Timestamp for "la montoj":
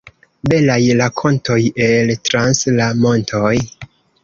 2.81-3.55